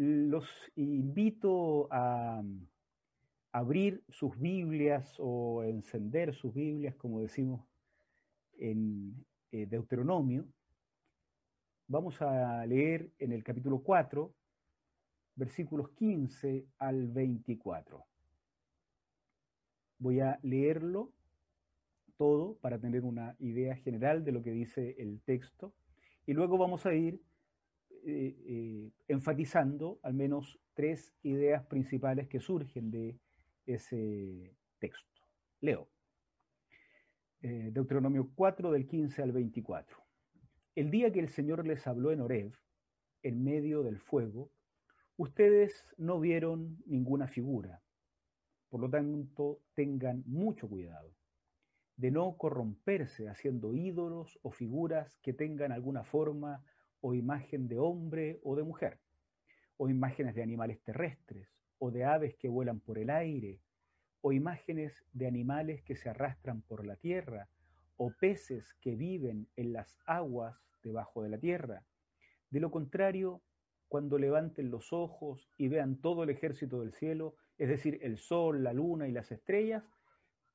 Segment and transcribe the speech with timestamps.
[0.00, 2.42] los invito a
[3.52, 7.68] abrir sus Biblias o encender sus Biblias, como decimos
[8.54, 10.46] en eh, Deuteronomio.
[11.86, 14.32] Vamos a leer en el capítulo 4,
[15.34, 18.02] versículos 15 al 24.
[19.98, 21.12] Voy a leerlo
[22.16, 25.74] todo para tener una idea general de lo que dice el texto
[26.24, 27.20] y luego vamos a ir
[28.04, 33.18] eh, eh, enfatizando al menos tres ideas principales que surgen de
[33.66, 35.22] ese texto.
[35.60, 35.88] Leo.
[37.42, 39.96] Eh, Deuteronomio 4 del 15 al 24.
[40.74, 42.52] El día que el Señor les habló en Horeb,
[43.22, 44.50] en medio del fuego,
[45.16, 47.82] ustedes no vieron ninguna figura.
[48.68, 51.14] Por lo tanto, tengan mucho cuidado
[52.00, 56.64] de no corromperse haciendo ídolos o figuras que tengan alguna forma
[57.00, 59.00] o imagen de hombre o de mujer,
[59.76, 63.60] o imágenes de animales terrestres, o de aves que vuelan por el aire,
[64.20, 67.48] o imágenes de animales que se arrastran por la tierra,
[67.96, 71.84] o peces que viven en las aguas debajo de la tierra.
[72.50, 73.42] De lo contrario,
[73.88, 78.62] cuando levanten los ojos y vean todo el ejército del cielo, es decir, el sol,
[78.62, 79.84] la luna y las estrellas,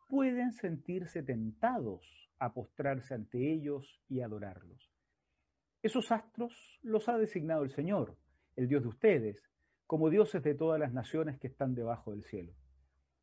[0.08, 4.95] pueden sentirse tentados a postrarse ante ellos y adorarlos.
[5.86, 8.18] Esos astros los ha designado el Señor,
[8.56, 9.44] el Dios de ustedes,
[9.86, 12.56] como dioses de todas las naciones que están debajo del cielo.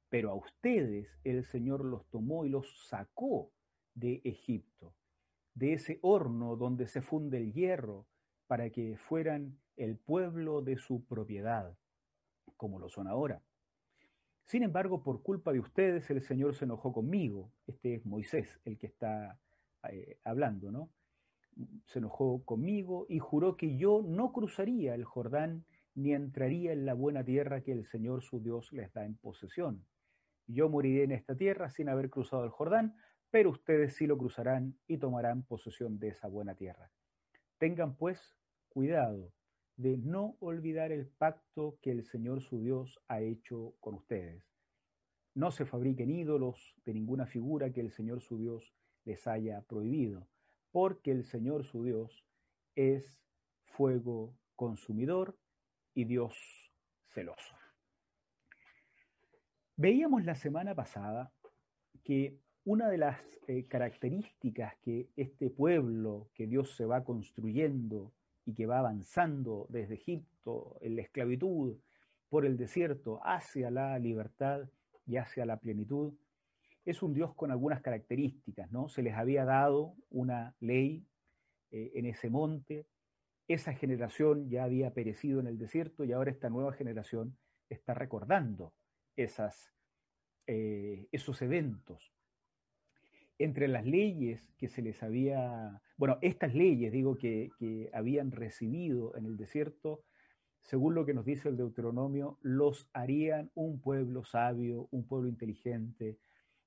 [0.09, 3.51] Pero a ustedes el Señor los tomó y los sacó
[3.95, 4.95] de Egipto,
[5.55, 8.07] de ese horno donde se funde el hierro,
[8.47, 11.77] para que fueran el pueblo de su propiedad,
[12.57, 13.43] como lo son ahora.
[14.45, 17.51] Sin embargo, por culpa de ustedes, el Señor se enojó conmigo.
[17.67, 19.37] Este es Moisés el que está
[19.91, 20.91] eh, hablando, ¿no?
[21.87, 25.65] Se enojó conmigo y juró que yo no cruzaría el Jordán
[25.95, 29.85] ni entraría en la buena tierra que el Señor su Dios les da en posesión.
[30.47, 32.97] Yo moriré en esta tierra sin haber cruzado el Jordán,
[33.31, 36.91] pero ustedes sí lo cruzarán y tomarán posesión de esa buena tierra.
[37.59, 38.37] Tengan pues
[38.69, 39.33] cuidado
[39.77, 44.45] de no olvidar el pacto que el Señor su Dios ha hecho con ustedes.
[45.35, 48.75] No se fabriquen ídolos de ninguna figura que el Señor su Dios
[49.05, 50.29] les haya prohibido,
[50.73, 52.25] porque el Señor su Dios
[52.75, 53.23] es
[53.65, 55.37] fuego consumidor
[55.95, 56.37] y Dios
[57.09, 57.55] celoso.
[59.77, 61.33] Veíamos la semana pasada
[62.05, 68.13] que una de las eh, características que este pueblo que Dios se va construyendo
[68.47, 71.77] y que va avanzando desde Egipto en la esclavitud
[72.29, 74.69] por el desierto hacia la libertad
[75.07, 76.15] y hacia la plenitud,
[76.85, 78.89] es un Dios con algunas características, ¿no?
[78.89, 81.07] Se les había dado una ley
[81.71, 82.87] eh, en ese monte,
[83.49, 87.37] esa generación ya había perecido en el desierto y ahora esta nueva generación
[87.69, 88.75] está recordando
[89.17, 89.75] esas,
[90.47, 92.13] eh, esos eventos.
[93.39, 99.17] Entre las leyes que se les había, bueno, estas leyes, digo, que, que habían recibido
[99.17, 100.05] en el desierto,
[100.61, 106.19] según lo que nos dice el Deuteronomio, los harían un pueblo sabio, un pueblo inteligente,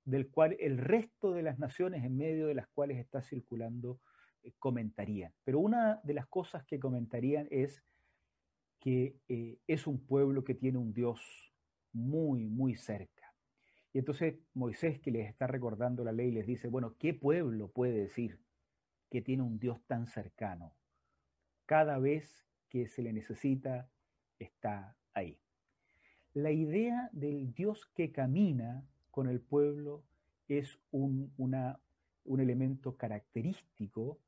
[0.06, 4.00] del cual el resto de las naciones en medio de las cuales está circulando
[4.44, 5.34] eh, comentarían.
[5.44, 7.84] Pero una de las cosas que comentarían es
[8.80, 11.52] que eh, es un pueblo que tiene un Dios
[11.92, 13.34] muy, muy cerca.
[13.94, 17.94] Y entonces Moisés, que les está recordando la ley, les dice, bueno, ¿qué pueblo puede
[17.94, 18.40] decir
[19.10, 20.76] que tiene un Dios tan cercano?
[21.66, 23.90] Cada vez que se le necesita,
[24.38, 25.40] está ahí.
[26.34, 30.04] La idea del Dios que camina con el pueblo
[30.50, 34.20] es un, un elemento característico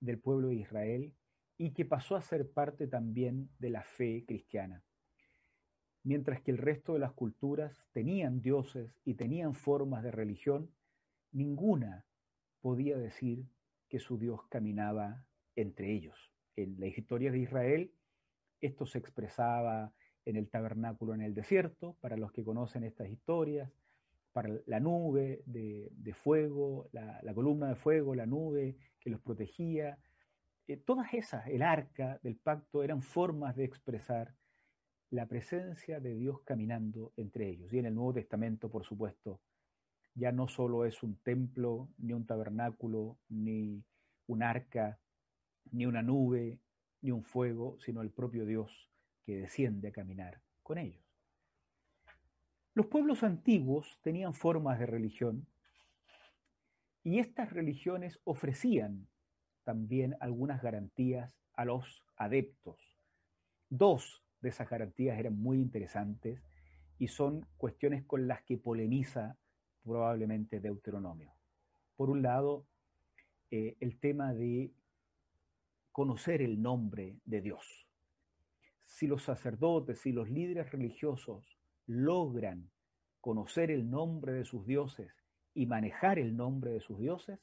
[0.00, 1.12] del pueblo de Israel
[1.58, 4.82] y que pasó a ser parte también de la fe cristiana
[6.02, 10.70] mientras que el resto de las culturas tenían dioses y tenían formas de religión,
[11.32, 12.06] ninguna
[12.60, 13.44] podía decir
[13.88, 15.26] que su Dios caminaba
[15.56, 16.32] entre ellos.
[16.56, 17.92] En la historia de Israel,
[18.60, 19.92] esto se expresaba
[20.24, 23.70] en el tabernáculo en el desierto, para los que conocen estas historias,
[24.32, 29.98] para la nube de, fuego, la, columna de fuego, la nube que los protegía.
[30.66, 34.34] Eh, todas esas, el arca del pacto, eran formas de expresar
[35.10, 37.72] la presencia de Dios caminando entre ellos.
[37.72, 39.40] Y en el Nuevo Testamento, por supuesto,
[40.14, 43.82] ya no solo es un templo, ni un tabernáculo, ni
[44.26, 45.00] un arca,
[45.72, 46.60] ni una nube,
[47.00, 48.88] ni un fuego, sino el propio Dios
[49.24, 51.09] que desciende a caminar con ellos.
[52.74, 55.46] Los pueblos antiguos tenían formas de religión
[57.02, 59.08] y estas religiones ofrecían
[59.64, 62.96] también algunas garantías a los adeptos.
[63.68, 66.42] Dos de esas garantías eran muy interesantes
[66.98, 69.36] y son cuestiones con las que polemiza
[69.82, 71.32] probablemente Deuteronomio.
[71.96, 72.66] Por un lado,
[73.50, 74.72] eh, el tema de
[75.92, 77.88] conocer el nombre de Dios.
[78.84, 82.70] Si los sacerdotes, si los líderes religiosos logran
[83.20, 85.12] conocer el nombre de sus dioses
[85.54, 87.38] y manejar el nombre de sus dioses,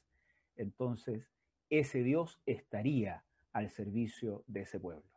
[0.56, 1.30] entonces
[1.70, 5.08] ese Dios estaría al servicio de ese pueblo.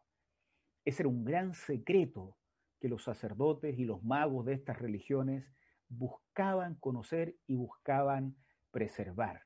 [0.84, 2.38] Ese era un gran secreto
[2.80, 5.46] que los sacerdotes y los magos de estas religiones
[5.88, 8.36] buscaban conocer y buscaban
[8.72, 9.46] preservar.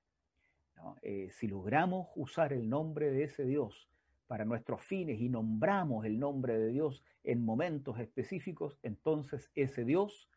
[1.02, 3.90] Eh, si logramos usar el nombre de ese Dios
[4.28, 10.30] para nuestros fines y nombramos el nombre de Dios en momentos específicos, entonces ese Dios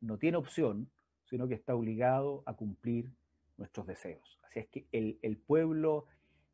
[0.00, 0.90] no tiene opción,
[1.24, 3.12] sino que está obligado a cumplir
[3.56, 4.38] nuestros deseos.
[4.44, 6.06] Así es que el, pueblo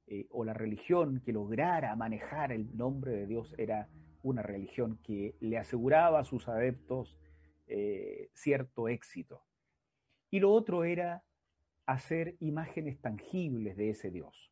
[0.07, 3.89] eh, o la religión que lograra manejar el nombre de Dios era
[4.23, 7.17] una religión que le aseguraba a sus adeptos
[7.67, 9.45] eh, cierto éxito.
[10.31, 11.23] Y lo otro era
[11.87, 14.51] hacer imágenes tangibles de ese Dios.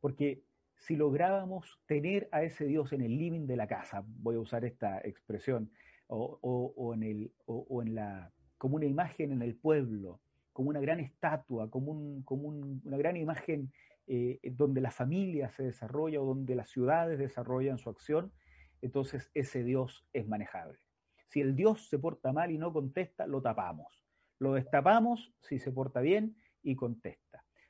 [0.00, 0.42] Porque
[0.78, 4.64] si lográbamos tener a ese Dios en el living de la casa, voy a usar
[4.64, 5.70] esta expresión,
[6.08, 10.20] o, en, el, o, en la, como una imagen en el pueblo,
[10.52, 13.70] como una gran estatua, como, un, como una gran imagen
[14.06, 18.32] eh, donde la familia se desarrolla o donde las ciudades desarrollan su acción,
[18.80, 20.78] entonces ese Dios es manejable.
[21.26, 24.02] Si el Dios se porta mal y no contesta, lo tapamos.
[24.38, 27.27] Lo destapamos si se porta bien y contesta.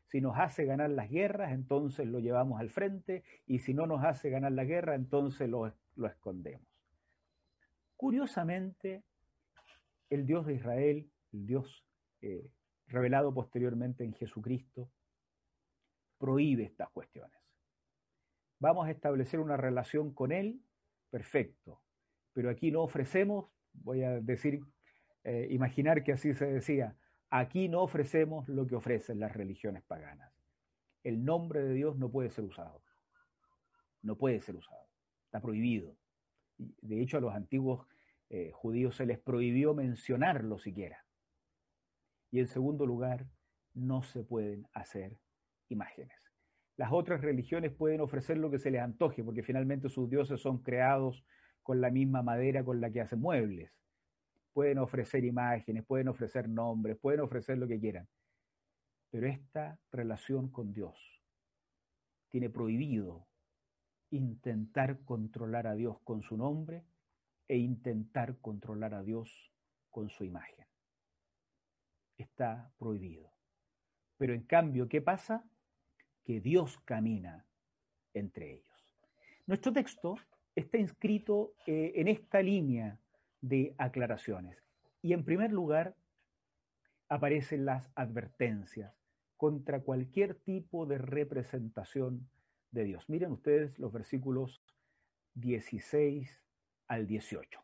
[0.08, 4.04] Si nos hace ganar las guerras, entonces lo llevamos al frente y si no nos
[4.04, 5.72] hace ganar la guerra, entonces lo,
[6.06, 6.66] escondemos.
[7.96, 9.04] Curiosamente,
[10.08, 11.84] el Dios de Israel, el Dios
[12.22, 12.50] eh,
[12.86, 14.90] revelado posteriormente en Jesucristo,
[16.16, 17.38] prohíbe estas cuestiones.
[18.60, 20.62] Vamos a establecer una relación con Él,
[21.10, 21.82] perfecto,
[22.32, 24.62] pero aquí no ofrecemos, voy a decir,
[25.24, 26.96] eh, imaginar que así se decía,
[27.30, 30.32] aquí no ofrecemos lo que ofrecen las religiones paganas.
[31.04, 32.82] El nombre de Dios no puede ser usado.
[34.02, 34.88] No puede ser usado.
[35.24, 35.96] Está prohibido.
[36.56, 37.86] De hecho, a los antiguos
[38.30, 41.04] eh, judíos se les prohibió mencionarlo siquiera.
[42.30, 43.26] Y en segundo lugar,
[43.74, 45.18] no se pueden hacer
[45.68, 46.18] imágenes.
[46.76, 50.58] Las otras religiones pueden ofrecer lo que se les antoje, porque finalmente sus dioses son
[50.58, 51.24] creados
[51.62, 53.72] con la misma madera con la que hacen muebles.
[54.58, 58.08] Pueden ofrecer imágenes, pueden ofrecer nombres, pueden ofrecer lo que quieran.
[59.08, 60.98] Pero esta relación con Dios
[62.28, 63.28] tiene prohibido
[64.10, 66.84] intentar controlar a Dios con su nombre
[67.46, 69.52] e intentar controlar a Dios
[69.90, 70.66] con su imagen.
[72.16, 73.32] Está prohibido.
[74.16, 75.48] Pero en cambio, ¿qué pasa?
[76.24, 77.46] Que Dios camina
[78.12, 78.98] entre ellos.
[79.46, 80.16] Nuestro texto
[80.52, 82.98] está inscrito eh, en esta línea
[83.40, 84.62] de aclaraciones.
[85.02, 85.96] Y en primer lugar,
[87.08, 88.94] aparecen las advertencias
[89.36, 92.28] contra cualquier tipo de representación
[92.70, 93.08] de Dios.
[93.08, 94.62] Miren ustedes los versículos
[95.34, 96.44] 16
[96.88, 97.60] al 18.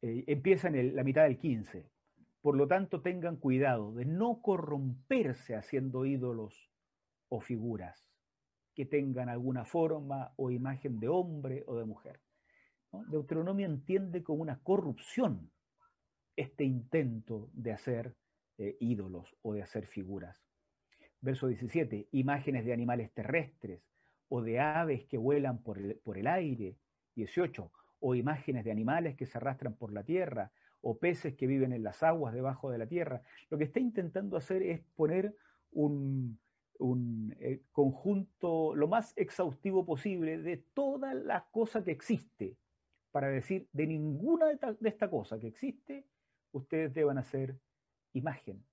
[0.00, 1.90] Eh, empieza en la mitad del 15.
[2.40, 6.70] Por lo tanto, tengan cuidado de no corromperse haciendo ídolos
[7.28, 8.08] o figuras
[8.74, 12.20] que tengan alguna forma o imagen de hombre o de mujer.
[13.08, 15.50] Deuteronomio entiende como una corrupción
[16.36, 18.14] este intento de hacer
[18.58, 20.44] eh, ídolos o de hacer figuras.
[21.20, 23.82] Verso 17, imágenes de animales terrestres
[24.28, 26.76] o de aves que vuelan por el, por el aire.
[27.16, 31.72] 18, o imágenes de animales que se arrastran por la tierra o peces que viven
[31.72, 33.22] en las aguas debajo de la tierra.
[33.50, 35.34] Lo que está intentando hacer es poner
[35.72, 36.38] un,
[36.78, 42.56] un eh, conjunto lo más exhaustivo posible de toda la cosa que existe,
[43.10, 46.06] para decir, de ninguna de, esta cosa que existe,
[46.52, 47.58] ustedes deben hacer
[48.12, 48.64] imagen.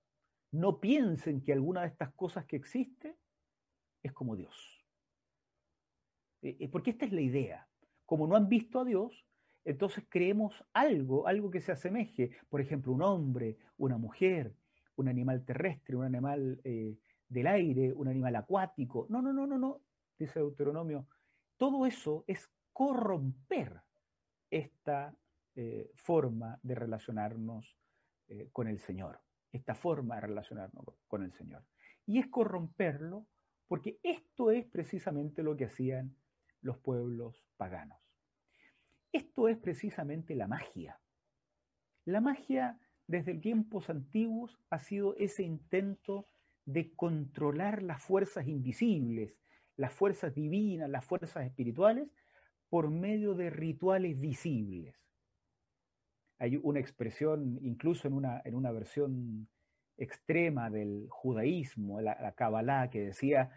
[0.52, 3.18] No piensen que alguna de estas cosas que existe
[4.04, 4.86] es como Dios.
[6.42, 7.68] Eh, eh, porque esta es la idea.
[8.06, 9.26] Como no han visto a Dios,
[9.64, 12.32] entonces creemos algo, algo que se asemeje.
[12.50, 14.54] Por ejemplo, un hombre, una mujer,
[14.96, 19.08] un animal terrestre, un animal del aire, un animal acuático.
[19.10, 19.82] No, no, no, no, no,
[20.20, 21.08] dice Deuteronomio.
[21.58, 23.82] Todo eso es corromper
[24.56, 25.14] esta
[25.56, 27.78] eh, forma de relacionarnos
[28.28, 29.20] eh, con el Señor,
[29.52, 31.64] esta forma de relacionarnos con el Señor.
[32.06, 33.28] Y es corromperlo
[33.68, 36.16] porque esto es precisamente lo que hacían
[36.62, 38.00] los pueblos paganos.
[39.12, 41.00] Esto es precisamente la magia.
[42.06, 46.28] La magia desde tiempos antiguos ha sido ese intento
[46.66, 49.38] de controlar las fuerzas invisibles,
[49.76, 52.08] las fuerzas divinas, las fuerzas espirituales,
[52.70, 54.96] por medio de rituales visibles.
[56.40, 59.48] Hay una expresión, incluso en una, en una versión
[59.98, 63.52] extrema del judaísmo, la, la Kabbalah, que decía,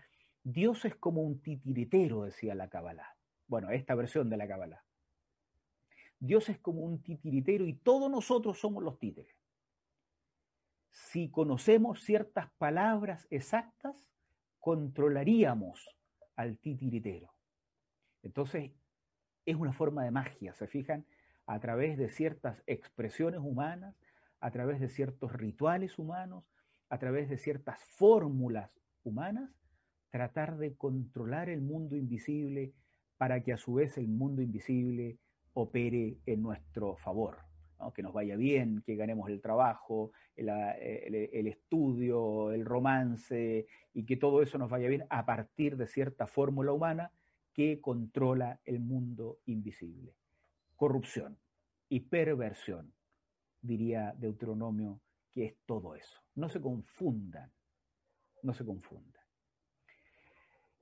[0.45, 3.17] Dios es como un titiritero, decía la Kabbalah.
[3.49, 4.85] Bueno, esta versión de la Kabbalah.
[6.21, 9.35] Dios es como un titiritero y todos nosotros somos los títeres.
[10.91, 14.09] Si conocemos ciertas palabras exactas,
[14.59, 15.97] controlaríamos
[16.35, 17.33] al titiritero.
[18.23, 18.73] Entonces,
[19.51, 21.07] es una forma de magia, ¿se fijan?
[21.47, 23.97] A través de ciertas expresiones humanas,
[24.41, 26.45] a través de ciertos rituales humanos,
[26.91, 28.71] a través de ciertas fórmulas
[29.05, 29.51] humanas,
[30.11, 32.75] tratar de controlar el mundo invisible
[33.17, 35.19] para que a su vez el mundo invisible
[35.55, 37.39] opere en nuestro favor,
[37.95, 44.17] que nos vaya bien, que ganemos el trabajo, el, el, estudio, el romance y que
[44.17, 47.13] todo eso nos vaya bien a partir de cierta fórmula humana
[47.59, 50.15] que controla el mundo invisible.
[50.77, 51.41] Corrupción
[51.89, 52.95] y perversión,
[53.61, 55.01] diría Deuteronomio,
[55.33, 56.23] que es todo eso.
[56.37, 57.51] No se confundan,
[58.45, 59.25] no se confundan.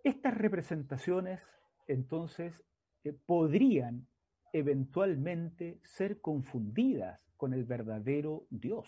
[0.05, 1.41] Estas representaciones,
[1.87, 2.63] entonces,
[3.05, 4.07] eh, podrían
[4.53, 8.87] eventualmente ser confundidas con el verdadero Dios,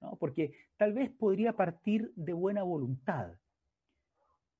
[0.00, 0.14] ¿no?
[0.20, 3.36] porque tal vez podría partir de buena voluntad.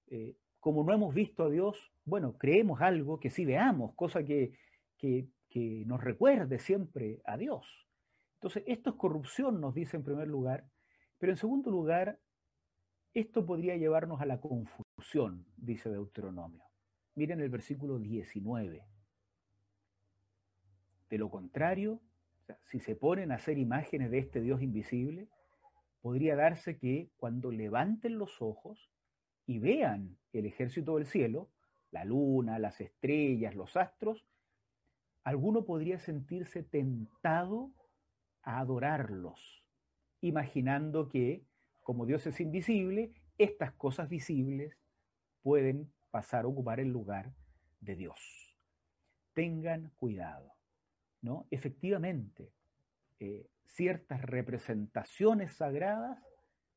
[0.09, 4.53] Eh, como no hemos visto a Dios, bueno, creemos algo que sí veamos, cosa que,
[4.97, 7.87] que, que nos recuerde siempre a Dios.
[8.35, 10.65] Entonces, esto es corrupción, nos dice en primer lugar,
[11.19, 12.19] pero en segundo lugar,
[13.15, 16.65] esto podría llevarnos a la confusión, dice Deuteronomio.
[17.15, 18.87] Miren el versículo 19.
[21.11, 22.01] De lo contrario,
[22.67, 25.29] si se ponen a hacer imágenes de este Dios invisible,
[26.01, 28.91] podría darse que cuando levanten los ojos
[29.49, 31.49] y vean el ejército del cielo,
[31.91, 34.27] la luna, las estrellas, los astros,
[35.25, 37.73] alguno podría sentirse tentado
[38.43, 39.65] a adorarlos,
[40.21, 41.47] imaginando que
[41.81, 44.77] como Dios es invisible, estas cosas visibles
[45.41, 47.33] pueden pasar a ocupar el lugar
[47.81, 48.55] de Dios.
[49.33, 50.53] Tengan cuidado,
[51.23, 51.47] ¿no?
[51.51, 52.53] Efectivamente,
[53.19, 56.23] eh, ciertas representaciones sagradas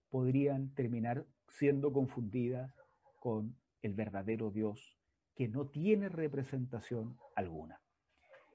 [0.10, 2.74] podrían terminar siendo confundidas
[3.20, 4.98] con el verdadero Dios
[5.36, 7.82] que no tiene representación alguna.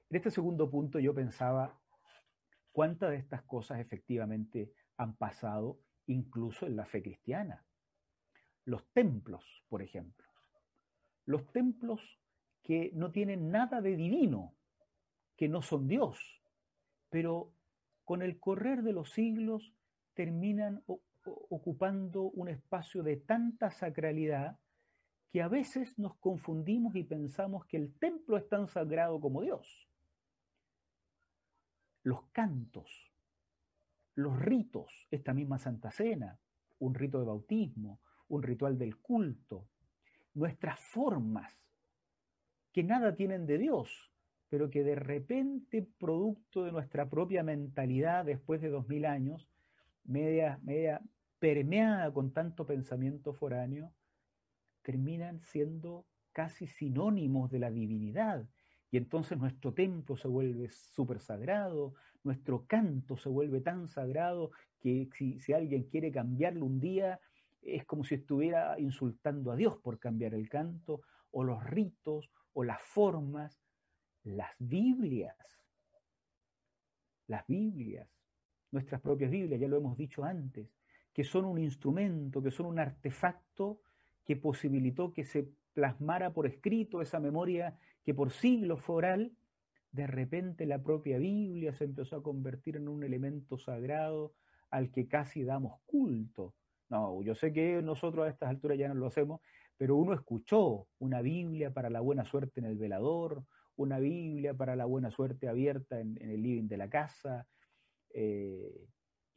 [0.09, 1.79] En este segundo punto yo pensaba
[2.71, 7.65] cuántas de estas cosas efectivamente han pasado incluso en la fe cristiana.
[8.65, 10.27] Los templos, por ejemplo.
[11.25, 12.01] Los templos
[12.61, 14.55] que no tienen nada de divino,
[15.35, 16.19] que no son Dios,
[17.09, 17.53] pero
[18.05, 19.73] con el correr de los siglos
[20.13, 20.83] terminan
[21.49, 24.57] ocupando un espacio de tanta sacralidad
[25.31, 29.87] que a veces nos confundimos y pensamos que el templo es tan sagrado como Dios.
[32.03, 33.11] Los cantos,
[34.15, 36.39] los ritos, esta misma Santa Cena,
[36.79, 39.67] un rito de bautismo, un ritual del culto,
[40.33, 41.53] nuestras formas,
[42.71, 44.11] que nada tienen de Dios,
[44.49, 49.49] pero que de repente, producto de nuestra propia mentalidad después de dos mil años,
[50.03, 51.01] media, media
[51.39, 53.93] permeada con tanto pensamiento foráneo,
[54.81, 58.47] terminan siendo casi sinónimos de la divinidad.
[58.89, 65.09] Y entonces nuestro templo se vuelve súper sagrado, nuestro canto se vuelve tan sagrado que
[65.13, 67.19] si, si, alguien quiere cambiarlo un día,
[67.61, 71.01] es como si estuviera insultando a Dios por cambiar el canto,
[71.31, 73.59] o los ritos, o las formas,
[74.23, 75.35] las Biblias,
[77.27, 78.09] las Biblias,
[78.71, 80.76] nuestras propias Biblias, ya lo hemos dicho antes,
[81.17, 83.81] que son un instrumento, que son un artefacto
[84.23, 89.31] que posibilitó que se plasmara por escrito esa memoria que por siglos fue oral,
[89.91, 94.35] de repente la propia Biblia se empezó a convertir en un elemento sagrado
[94.69, 96.53] al que casi damos culto.
[96.87, 99.41] No, yo sé que nosotros a estas alturas ya no lo hacemos,
[99.75, 103.43] pero uno escuchó una Biblia para la buena suerte en el velador,
[103.75, 107.47] una Biblia para la buena suerte abierta en, el living de la casa,
[108.13, 108.87] eh,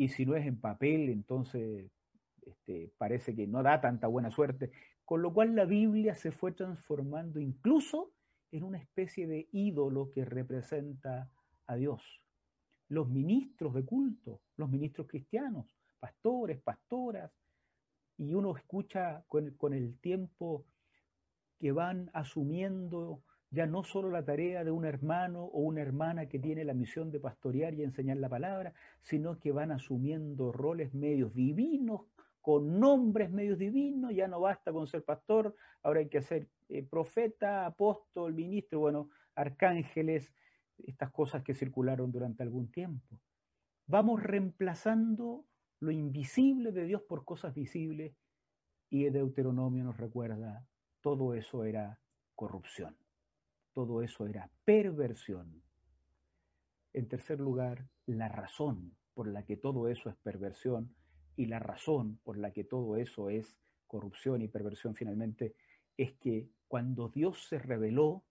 [0.01, 1.91] y si no es en papel, entonces
[2.41, 4.71] este, parece que no da tanta buena suerte,
[5.05, 8.11] con lo cual la Biblia se fue transformando incluso
[8.51, 11.31] en una especie de ídolo que representa
[11.67, 12.03] a Dios.
[12.89, 15.67] Los ministros de culto, los ministros cristianos,
[15.99, 17.31] pastores, pastoras,
[18.17, 20.65] y uno escucha con, el tiempo
[21.59, 26.39] que van asumiendo ya no solo la tarea de un hermano o una hermana que
[26.39, 31.35] tiene la misión de pastorear y enseñar la palabra, sino que van asumiendo roles medios
[31.35, 32.03] divinos,
[32.41, 36.83] con nombres medios divinos, ya no basta con ser pastor, ahora hay que ser eh,
[36.83, 40.33] profeta, apóstol, ministro, bueno, arcángeles,
[40.79, 43.21] estas cosas que circularon durante algún tiempo.
[43.87, 45.45] Vamos reemplazando
[45.81, 48.15] lo invisible de Dios por cosas visibles
[48.89, 50.67] y Deuteronomio nos recuerda,
[51.01, 52.01] todo eso era
[52.35, 52.97] corrupción,
[53.81, 55.63] todo eso era perversión.
[56.93, 60.95] En tercer lugar, la razón por la que todo eso es perversión
[61.35, 63.57] y la razón por la que todo eso es
[63.87, 65.55] corrupción y perversión finalmente
[65.97, 68.23] es que cuando Dios se reveló,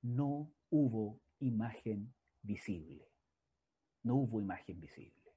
[0.00, 3.06] no hubo imagen visible.
[4.02, 5.34] No hubo imagen visible.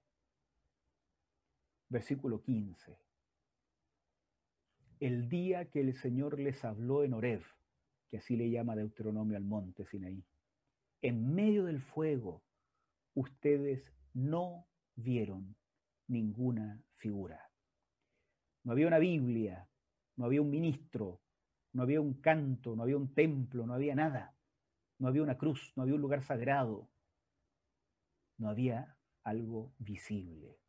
[1.89, 2.97] Versículo 15.
[5.01, 7.43] El día que el Señor les habló en Oreb,
[8.11, 10.21] que así le llama Deuteronomio al monte Sinaí,
[11.01, 12.43] en medio del fuego,
[13.15, 15.55] ustedes no vieron
[16.07, 17.49] ninguna figura.
[18.63, 19.67] No había una Biblia,
[20.17, 21.21] no había un ministro,
[21.71, 24.35] no había un canto, no había un templo, no había nada.
[24.99, 26.89] No había una cruz, no había un lugar sagrado.
[28.37, 30.59] No había algo visible.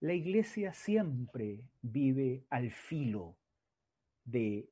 [0.00, 3.36] La iglesia siempre vive al filo
[4.24, 4.70] de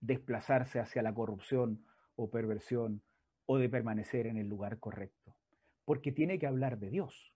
[0.00, 1.84] desplazarse hacia la corrupción
[2.16, 3.02] o perversión
[3.46, 5.34] o de permanecer en el lugar correcto,
[5.84, 7.34] porque tiene que hablar de Dios.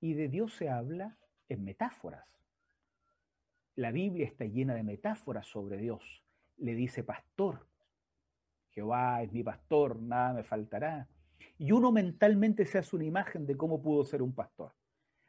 [0.00, 2.26] Y de Dios se habla en metáforas.
[3.76, 6.24] La Biblia está llena de metáforas sobre Dios.
[6.56, 7.66] Le dice pastor.
[8.70, 11.08] Jehová es mi pastor, nada me faltará.
[11.58, 14.72] Y uno mentalmente se hace una imagen de cómo pudo ser un pastor.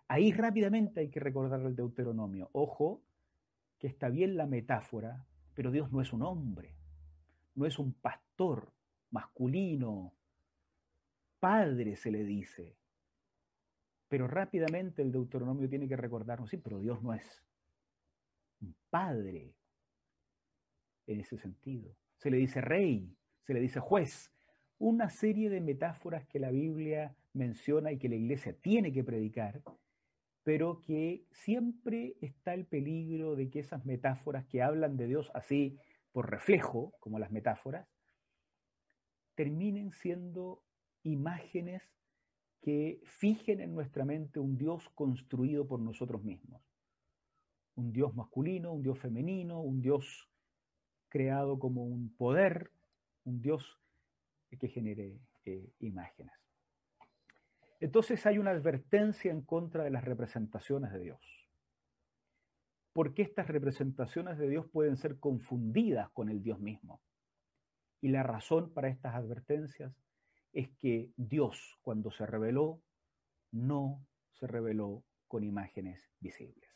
[0.07, 2.49] Ahí rápidamente hay que recordar el Deuteronomio.
[2.51, 3.01] Ojo,
[3.79, 6.73] que está bien la metáfora, pero Dios no es un hombre,
[7.55, 8.71] no es un pastor
[9.11, 10.13] masculino,
[11.39, 12.75] padre se le dice.
[14.07, 17.43] Pero rápidamente el Deuteronomio tiene que recordarnos, sí, pero Dios no es
[18.61, 19.53] un padre
[21.07, 21.95] en ese sentido.
[22.17, 24.31] Se le dice rey, se le dice juez,
[24.79, 29.61] una serie de metáforas que la Biblia menciona y que la iglesia tiene que predicar,
[30.43, 35.77] pero que siempre está el peligro de que esas metáforas que hablan de Dios así
[36.11, 37.87] por reflejo, como las metáforas,
[39.35, 40.63] terminen siendo
[41.03, 41.83] imágenes
[42.61, 46.61] que fijen en nuestra mente un Dios construido por nosotros mismos
[47.75, 50.29] un dios masculino, un dios femenino, un dios
[51.09, 52.71] creado como un poder,
[53.23, 53.79] un dios
[54.59, 56.33] que genere eh, imágenes.
[57.81, 61.19] Entonces hay una advertencia en contra de las representaciones de Dios.
[62.93, 67.01] Porque estas representaciones de Dios pueden ser confundidas con el Dios mismo.
[67.99, 69.93] Y la razón para estas advertencias
[70.53, 72.81] es que Dios, cuando se reveló,
[73.51, 76.71] no se reveló con imágenes visibles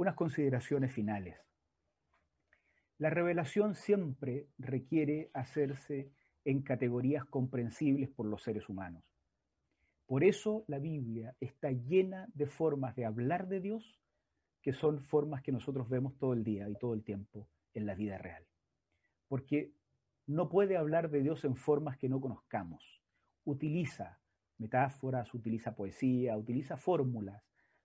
[0.00, 1.36] unas consideraciones finales.
[2.96, 6.10] La revelación siempre requiere hacerse
[6.46, 9.04] en categorías comprensibles por los seres humanos.
[10.10, 14.00] Por eso la Biblia está llena de formas de hablar de Dios
[14.60, 17.94] que son formas que nosotros vemos todo el día y todo el tiempo en la
[17.94, 18.44] vida real.
[19.28, 19.72] Porque
[20.26, 23.00] no puede hablar de Dios en formas que no conozcamos.
[23.44, 24.20] Utiliza
[24.58, 27.44] metáforas, utiliza poesía, utiliza fórmulas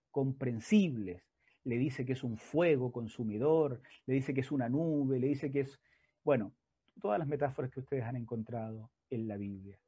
[0.10, 1.22] comprensibles
[1.66, 5.52] le dice que es un fuego consumidor, le dice que es una nube, le dice
[5.52, 5.80] que es,
[6.24, 6.54] bueno,
[7.02, 9.80] todas las metáforas que ustedes han encontrado en la Biblia.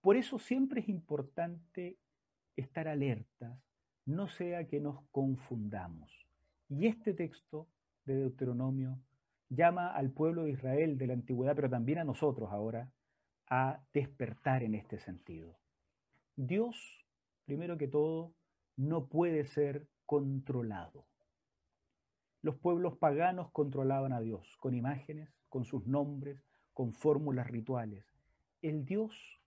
[0.00, 1.98] Por eso siempre es importante
[2.56, 3.58] estar alertas,
[4.06, 6.26] no sea que nos confundamos.
[6.68, 7.68] Y este texto
[8.04, 8.98] de Deuteronomio
[9.50, 12.90] llama al pueblo de Israel de la antigüedad, pero también a nosotros ahora,
[13.48, 15.58] a despertar en este sentido.
[16.36, 17.04] Dios,
[17.44, 18.32] primero que todo,
[18.76, 21.04] no puede ser controlado.
[22.42, 26.40] Los pueblos paganos controlaban a Dios con imágenes, con sus nombres,
[26.72, 28.04] con fórmulas rituales.
[28.62, 29.39] El Dios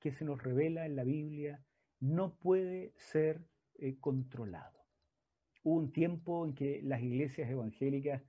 [0.00, 1.62] que se nos revela en la Biblia
[2.00, 3.40] no puede ser
[3.74, 4.78] eh, controlado.
[5.62, 8.22] Hubo un tiempo en que las iglesias evangélicas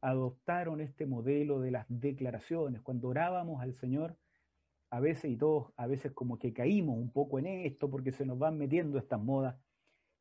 [0.00, 2.82] adoptaron este modelo de las declaraciones.
[2.82, 4.18] Cuando orábamos al Señor,
[4.90, 8.26] a veces y todos, a veces como que caímos un poco en esto porque se
[8.26, 9.56] nos van metiendo estas modas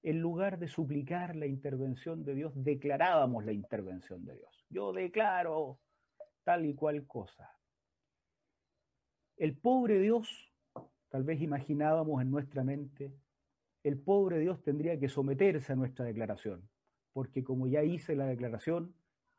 [0.03, 4.65] en lugar de suplicar la intervención de Dios, declarábamos la intervención de Dios.
[4.69, 5.79] Yo declaro
[6.43, 7.49] tal y cual cosa.
[9.37, 10.52] El pobre Dios,
[11.13, 13.13] tal vez imaginábamos en nuestra mente,
[13.83, 16.67] el pobre Dios tendría que someterse a nuestra declaración,
[17.11, 18.95] porque como ya hice la declaración,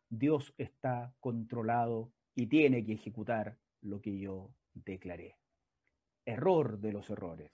[0.09, 5.37] Dios está controlado y tiene que ejecutar lo que yo declaré.
[6.25, 7.51] Error de los errores.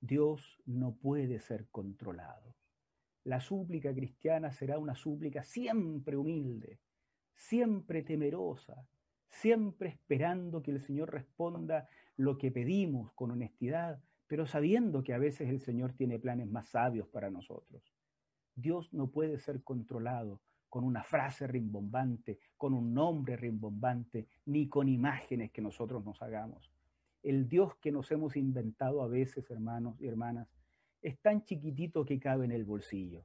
[0.00, 2.56] Dios no puede ser controlado.
[3.22, 6.80] La súplica cristiana será una súplica siempre humilde,
[7.32, 8.84] siempre temerosa,
[9.28, 15.18] siempre esperando que el Señor responda lo que pedimos con honestidad, pero sabiendo que a
[15.18, 17.82] veces el Señor tiene planes más sabios para nosotros.
[18.54, 24.88] Dios no puede ser controlado con una frase rimbombante, con un nombre rimbombante, ni con
[24.88, 26.72] imágenes que nosotros nos hagamos.
[27.22, 30.48] El Dios que nos hemos inventado a veces, hermanos y hermanas,
[31.02, 33.24] es tan chiquitito que cabe en el bolsillo,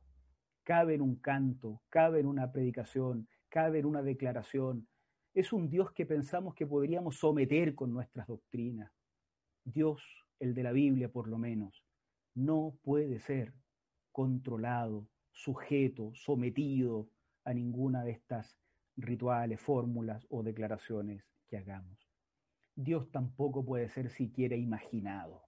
[0.63, 4.87] cabe en un canto, cabe en una predicación, cabe en una declaración.
[5.37, 8.91] Es un Dios que pensamos que podríamos someter con nuestras doctrinas.
[9.63, 10.01] Dios,
[10.39, 11.85] el de la Biblia por lo menos,
[12.33, 13.53] no puede ser
[14.11, 17.07] controlado, sujeto, sometido
[17.43, 18.57] a ninguna de estas
[18.95, 22.09] rituales, fórmulas o declaraciones que hagamos.
[22.73, 25.43] Dios tampoco puede ser siquiera imaginado.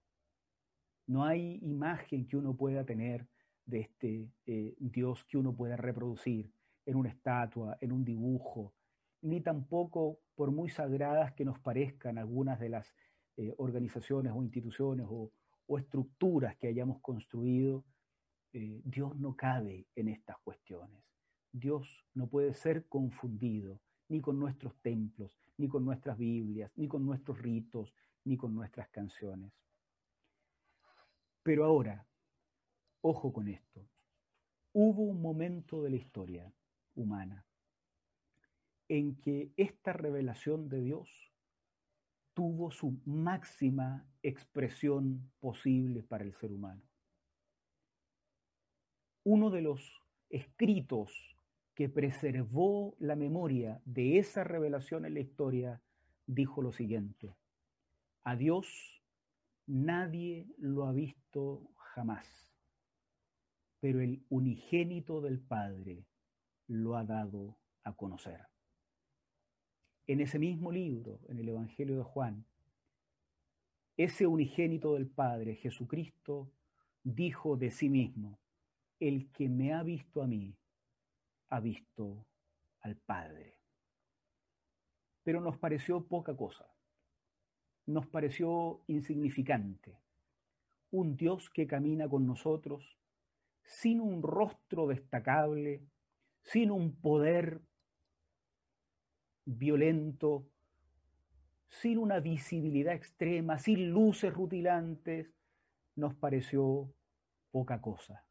[1.07, 3.27] No hay imagen que uno pueda tener
[3.65, 6.53] de este eh, Dios que uno pueda reproducir
[6.85, 8.75] en una estatua, en un dibujo,
[9.21, 12.93] ni tampoco por muy sagradas que nos parezcan algunas de las
[13.37, 15.31] eh, organizaciones o instituciones o,
[15.77, 17.85] estructuras que hayamos construido,
[18.53, 21.03] eh, Dios no cabe en estas cuestiones.
[21.51, 27.05] Dios no puede ser confundido ni con nuestros templos, ni con nuestras Biblias, ni con
[27.05, 29.51] nuestros ritos, ni con nuestras canciones.
[31.43, 32.07] Pero ahora,
[33.01, 33.87] ojo con esto,
[34.73, 36.51] hubo un momento de la historia
[36.95, 37.45] humana
[38.89, 41.09] en que esta revelación de Dios
[42.33, 46.81] tuvo su máxima expresión posible para el ser humano.
[49.23, 51.11] Uno de los escritos
[51.75, 55.81] que preservó la memoria de esa revelación en la historia
[56.25, 57.35] dijo lo siguiente,
[58.23, 59.03] a Dios
[59.65, 62.27] nadie lo ha visto jamás,
[63.79, 66.05] pero el unigénito del Padre
[66.67, 68.47] lo ha dado a conocer.
[70.09, 72.43] En ese mismo libro, en el Evangelio de Juan,
[73.95, 76.51] ese unigénito del Padre, Jesucristo,
[77.03, 78.39] dijo de sí mismo,
[78.99, 80.57] el que me ha visto a mí,
[81.49, 82.25] ha visto
[82.79, 83.55] al Padre.
[85.21, 86.65] Pero nos pareció poca cosa,
[87.85, 89.95] nos pareció insignificante,
[90.89, 92.97] un Dios que camina con nosotros
[93.61, 95.83] sin un rostro destacable,
[96.41, 97.61] sin un poder
[99.45, 100.47] violento,
[101.69, 105.33] sin una visibilidad extrema, sin luces rutilantes,
[105.95, 106.93] nos pareció
[107.51, 108.25] poca cosa.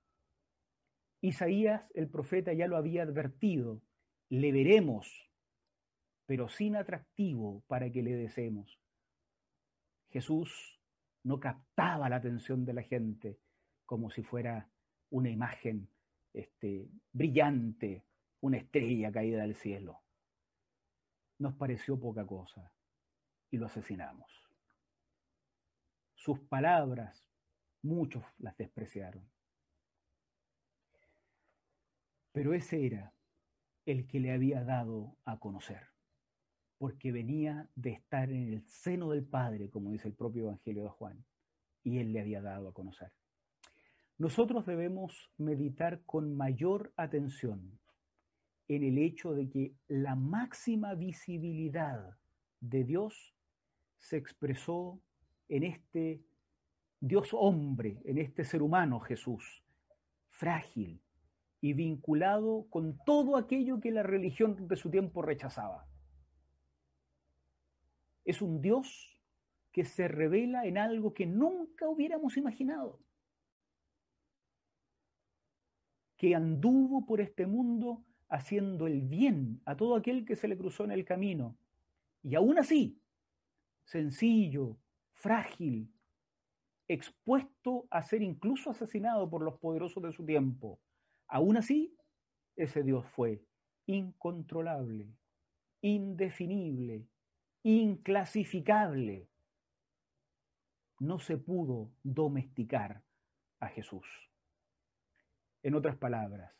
[1.20, 3.82] Isaías, el profeta, ya lo había advertido,
[4.28, 5.30] le veremos,
[6.26, 8.78] pero sin atractivo para que le deseemos.
[10.10, 10.80] Jesús
[11.24, 13.38] no captaba la atención de la gente
[13.84, 14.68] como si fuera
[15.10, 15.88] una imagen
[16.34, 18.04] este, brillante,
[18.40, 20.02] una estrella caída del cielo.
[21.38, 22.72] Nos pareció poca cosa
[23.50, 24.30] y lo asesinamos.
[26.14, 27.24] Sus palabras,
[27.82, 29.24] muchos las despreciaron.
[32.32, 33.12] Pero ese era
[33.86, 35.88] el que le había dado a conocer,
[36.76, 40.90] porque venía de estar en el seno del Padre, como dice el propio Evangelio de
[40.90, 41.24] Juan,
[41.82, 43.12] y él le había dado a conocer.
[44.18, 47.78] Nosotros debemos meditar con mayor atención
[48.68, 52.16] en el hecho de que la máxima visibilidad
[52.60, 53.34] de Dios
[53.98, 55.00] se expresó
[55.48, 56.22] en este
[57.00, 59.64] Dios hombre, en este ser humano Jesús,
[60.30, 61.00] frágil
[61.60, 65.86] y vinculado con todo aquello que la religión de su tiempo rechazaba.
[68.24, 69.18] Es un Dios
[69.72, 73.00] que se revela en algo que nunca hubiéramos imaginado.
[76.18, 80.84] que anduvo por este mundo haciendo el bien a todo aquel que se le cruzó
[80.84, 81.56] en el camino.
[82.22, 83.00] Y aún así,
[83.84, 84.76] sencillo,
[85.12, 85.90] frágil,
[86.88, 90.80] expuesto a ser incluso asesinado por los poderosos de su tiempo.
[91.26, 91.94] Aún así,
[92.56, 93.42] ese Dios fue
[93.86, 95.14] incontrolable,
[95.80, 97.06] indefinible,
[97.62, 99.28] inclasificable.
[101.00, 103.02] No se pudo domesticar
[103.60, 104.06] a Jesús.
[105.62, 106.52] En otras palabras,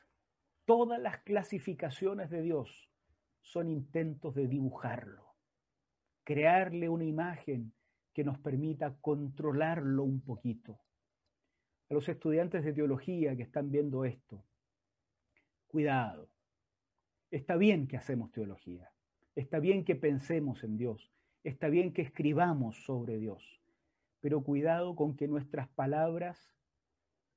[0.68, 2.90] todas las clasificaciones de Dios
[3.40, 5.34] son intentos de dibujarlo,
[6.24, 7.72] crearle una imagen
[8.12, 10.78] que nos permita controlarlo un poquito.
[11.88, 14.44] A los estudiantes de teología que están viendo esto,
[15.68, 16.28] cuidado.
[17.30, 18.92] Está bien que hacemos teología,
[19.36, 21.10] está bien que pensemos en Dios,
[21.44, 23.58] está bien que escribamos sobre Dios,
[24.20, 26.54] pero cuidado con que nuestras palabras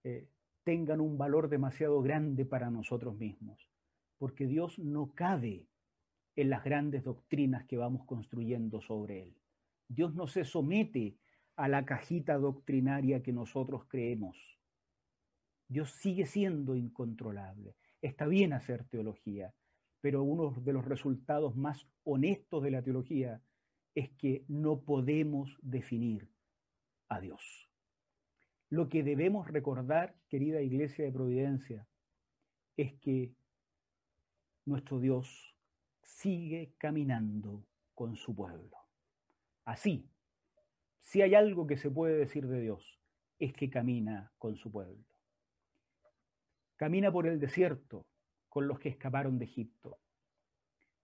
[0.04, 0.28] eh,
[0.64, 3.70] tengan un valor demasiado grande para nosotros mismos,
[4.18, 5.68] porque Dios no cabe
[6.36, 9.36] en las grandes doctrinas que vamos construyendo sobre Él.
[9.88, 11.18] Dios no se somete
[11.56, 14.38] a la cajita doctrinaria que nosotros creemos.
[15.68, 17.76] Dios sigue siendo incontrolable.
[18.02, 19.54] Está bien hacer teología,
[20.00, 23.42] pero uno de los resultados más honestos de la teología
[23.94, 26.30] es que no podemos definir
[27.10, 27.71] a Dios.
[28.72, 31.86] Lo que debemos recordar, querida Iglesia de Providencia,
[32.78, 33.34] es que
[34.64, 35.58] nuestro Dios
[36.02, 38.78] sigue caminando con su pueblo.
[39.66, 40.10] Así,
[41.02, 42.98] si hay algo que se puede decir de Dios,
[43.40, 45.04] es que camina con su pueblo.
[46.78, 48.06] Camina por el desierto
[48.48, 50.00] con los que escaparon de Egipto.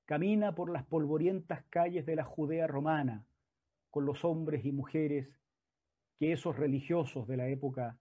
[0.05, 3.25] Camina por las polvorientas calles de la Judea romana
[3.91, 5.37] con los hombres y mujeres
[6.19, 7.97] que esos religiosos de la época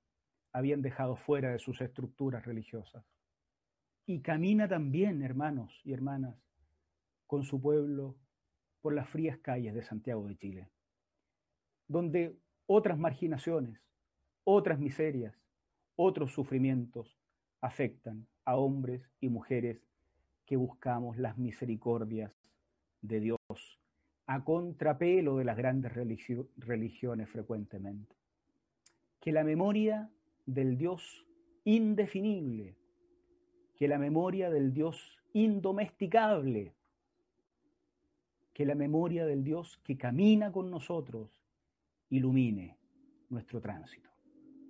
[0.53, 3.05] habían dejado fuera de sus estructuras religiosas.
[4.07, 6.37] Y camina también, hermanos y hermanas,
[7.27, 8.17] con su pueblo
[8.81, 10.71] por las frías calles de Santiago de Chile,
[11.89, 13.81] donde otras marginaciones,
[14.45, 15.35] otras miserias,
[15.97, 17.19] otros sufrimientos
[17.61, 19.83] afectan a hombres y mujeres
[20.47, 22.33] que buscamos las misericordias
[23.03, 23.39] de Dios
[24.27, 28.15] a contrapelo de las grandes religiones frecuentemente.
[29.21, 30.11] Que la memoria
[30.47, 31.27] del Dios
[31.65, 32.77] indefinible,
[33.77, 36.73] que la memoria del Dios indomesticable,
[38.53, 41.43] que la memoria del Dios que camina con nosotros
[42.11, 42.79] ilumine
[43.29, 44.09] nuestro tránsito.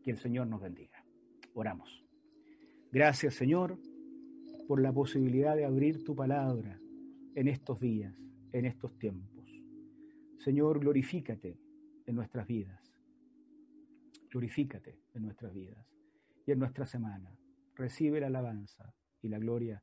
[0.03, 1.05] Que el Señor nos bendiga.
[1.55, 2.05] Oramos.
[2.91, 3.79] Gracias Señor
[4.67, 6.81] por la posibilidad de abrir tu palabra
[7.35, 8.15] en estos días,
[8.53, 9.36] en estos tiempos.
[10.47, 11.59] Señor, glorifícate
[12.07, 12.81] en nuestras vidas.
[14.31, 15.85] Glorifícate en nuestras vidas
[16.47, 17.37] y en nuestra semana.
[17.75, 19.83] Recibe la alabanza y la gloria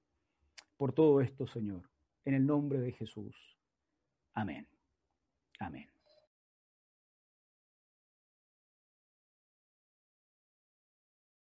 [0.77, 1.89] por todo esto, Señor,
[2.23, 3.35] en el nombre de Jesús.
[4.35, 4.65] Amén.
[5.59, 5.92] Amén.